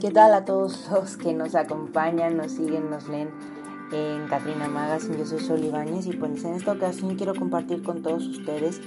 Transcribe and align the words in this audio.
¿Qué 0.00 0.10
tal 0.10 0.34
a 0.34 0.44
todos 0.44 0.90
los 0.92 1.16
que 1.16 1.32
nos 1.32 1.54
acompañan, 1.54 2.36
nos 2.36 2.52
siguen, 2.52 2.90
nos 2.90 3.08
leen 3.08 3.30
en 3.92 4.26
Catrina 4.28 4.68
Magazine? 4.68 5.16
Yo 5.16 5.24
soy 5.24 5.40
Sol 5.40 5.64
Ibáñez 5.64 6.06
y 6.06 6.12
pues 6.12 6.44
en 6.44 6.52
esta 6.52 6.72
ocasión 6.72 7.16
quiero 7.16 7.34
compartir 7.34 7.82
con 7.82 8.02
todos 8.02 8.26
ustedes 8.26 8.82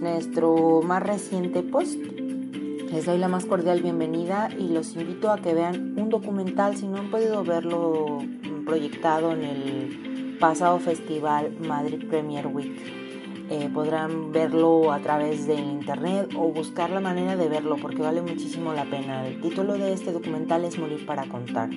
nuestro 0.00 0.80
más 0.82 1.02
reciente 1.02 1.62
post. 1.62 1.98
Les 1.98 3.04
doy 3.04 3.18
la 3.18 3.28
más 3.28 3.44
cordial 3.44 3.82
bienvenida 3.82 4.48
y 4.58 4.68
los 4.68 4.96
invito 4.96 5.30
a 5.30 5.36
que 5.36 5.52
vean 5.52 5.98
un 5.98 6.08
documental 6.08 6.78
si 6.78 6.88
no 6.88 6.96
han 6.96 7.10
podido 7.10 7.44
verlo 7.44 8.18
proyectado 8.64 9.32
en 9.32 9.42
el 9.42 10.38
pasado 10.40 10.78
festival 10.78 11.58
Madrid 11.60 12.08
Premier 12.08 12.46
Week. 12.46 13.07
Eh, 13.50 13.70
podrán 13.72 14.30
verlo 14.30 14.92
a 14.92 14.98
través 14.98 15.46
de 15.46 15.54
internet 15.54 16.34
o 16.36 16.52
buscar 16.52 16.90
la 16.90 17.00
manera 17.00 17.34
de 17.34 17.48
verlo 17.48 17.76
porque 17.80 18.02
vale 18.02 18.20
muchísimo 18.20 18.74
la 18.74 18.84
pena. 18.84 19.26
El 19.26 19.40
título 19.40 19.74
de 19.74 19.94
este 19.94 20.12
documental 20.12 20.66
es 20.66 20.78
Morir 20.78 21.06
para 21.06 21.24
contar. 21.24 21.70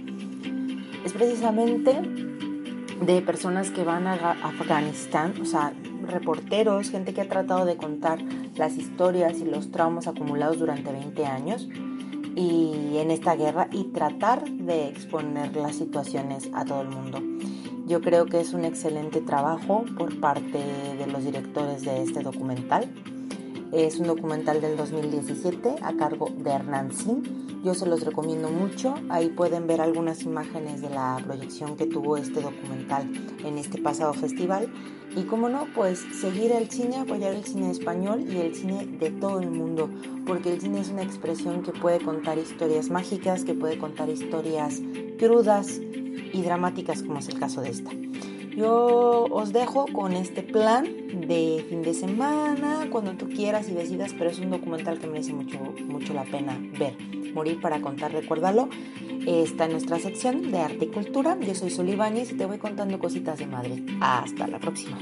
Es 1.05 1.13
precisamente 1.13 1.93
de 3.01 3.21
personas 3.21 3.71
que 3.71 3.85
van 3.85 4.05
a 4.05 4.13
Afganistán, 4.43 5.33
o 5.41 5.45
sea, 5.45 5.73
reporteros, 6.05 6.89
gente 6.89 7.13
que 7.13 7.21
ha 7.21 7.29
tratado 7.29 7.65
de 7.65 7.77
contar 7.77 8.19
las 8.57 8.75
historias 8.77 9.39
y 9.39 9.45
los 9.45 9.71
traumas 9.71 10.07
acumulados 10.07 10.59
durante 10.59 10.91
20 10.91 11.25
años 11.25 11.69
y 12.35 12.97
en 12.97 13.11
esta 13.11 13.35
guerra 13.35 13.67
y 13.71 13.85
tratar 13.85 14.43
de 14.49 14.87
exponer 14.87 15.55
las 15.55 15.75
situaciones 15.77 16.49
a 16.53 16.65
todo 16.65 16.81
el 16.81 16.89
mundo. 16.89 17.19
Yo 17.91 17.99
creo 17.99 18.25
que 18.25 18.39
es 18.39 18.53
un 18.53 18.63
excelente 18.63 19.19
trabajo 19.19 19.83
por 19.97 20.17
parte 20.21 20.59
de 20.97 21.07
los 21.07 21.25
directores 21.25 21.81
de 21.81 22.01
este 22.03 22.23
documental. 22.23 22.89
Es 23.73 23.99
un 23.99 24.07
documental 24.07 24.61
del 24.61 24.77
2017 24.77 25.75
a 25.81 25.97
cargo 25.97 26.29
de 26.37 26.51
Hernán 26.51 26.93
Sin. 26.93 27.61
Yo 27.65 27.73
se 27.73 27.85
los 27.85 28.05
recomiendo 28.05 28.49
mucho. 28.49 28.95
Ahí 29.09 29.27
pueden 29.27 29.67
ver 29.67 29.81
algunas 29.81 30.23
imágenes 30.23 30.81
de 30.81 30.89
la 30.89 31.19
proyección 31.25 31.75
que 31.75 31.85
tuvo 31.85 32.15
este 32.15 32.39
documental 32.39 33.11
en 33.43 33.57
este 33.57 33.77
pasado 33.81 34.13
festival. 34.13 34.71
Y 35.17 35.23
como 35.23 35.49
no, 35.49 35.67
pues 35.75 35.99
seguir 36.21 36.53
el 36.53 36.69
cine, 36.69 36.95
apoyar 36.95 37.33
el 37.33 37.43
cine 37.43 37.71
español 37.71 38.21
y 38.21 38.37
el 38.37 38.55
cine 38.55 38.85
de 38.85 39.11
todo 39.11 39.41
el 39.41 39.51
mundo. 39.51 39.89
Porque 40.25 40.53
el 40.53 40.61
cine 40.61 40.79
es 40.79 40.87
una 40.87 41.03
expresión 41.03 41.61
que 41.61 41.73
puede 41.73 41.99
contar 41.99 42.37
historias 42.37 42.89
mágicas, 42.89 43.43
que 43.43 43.53
puede 43.53 43.77
contar 43.77 44.07
historias 44.07 44.81
crudas, 45.19 45.81
y 46.33 46.41
dramáticas 46.41 47.03
como 47.03 47.19
es 47.19 47.29
el 47.29 47.39
caso 47.39 47.61
de 47.61 47.69
esta. 47.69 47.91
Yo 48.55 49.27
os 49.31 49.53
dejo 49.53 49.85
con 49.87 50.13
este 50.13 50.43
plan 50.43 50.85
de 50.85 51.65
fin 51.69 51.83
de 51.83 51.93
semana, 51.93 52.87
cuando 52.91 53.13
tú 53.13 53.29
quieras 53.29 53.69
y 53.69 53.73
decidas, 53.73 54.13
pero 54.17 54.29
es 54.29 54.39
un 54.39 54.49
documental 54.49 54.99
que 54.99 55.07
merece 55.07 55.33
mucho, 55.33 55.57
mucho 55.87 56.13
la 56.13 56.25
pena 56.25 56.59
ver. 56.77 56.97
Morir 57.33 57.61
para 57.61 57.79
contar, 57.79 58.11
recuérdalo. 58.11 58.67
Está 59.25 59.65
en 59.65 59.71
nuestra 59.71 59.99
sección 59.99 60.51
de 60.51 60.59
arte 60.59 60.85
y 60.85 60.87
cultura. 60.87 61.37
Yo 61.39 61.55
soy 61.55 61.69
Sol 61.69 61.87
Ibáñez 61.87 62.31
y 62.31 62.35
te 62.35 62.45
voy 62.45 62.57
contando 62.57 62.99
cositas 62.99 63.39
de 63.39 63.47
madre. 63.47 63.83
Hasta 64.01 64.47
la 64.47 64.59
próxima. 64.59 64.97